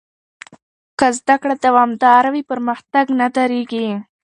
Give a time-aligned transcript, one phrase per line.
[0.99, 3.89] که زده کړه دوامداره وي، پرمختګ نه درېږي.